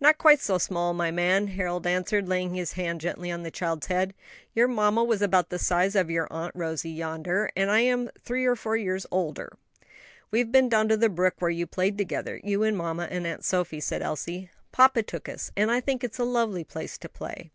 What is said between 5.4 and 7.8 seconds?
the size of your Aunt Rosie, yonder, and